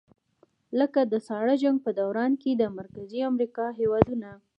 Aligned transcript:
لکه 0.79 1.01
د 1.11 1.13
ساړه 1.27 1.55
جنګ 1.63 1.77
په 1.85 1.91
دوران 1.99 2.31
کې 2.41 2.51
د 2.55 2.63
مرکزي 2.79 3.19
امریکا 3.31 3.65
هېوادونه. 3.79 4.29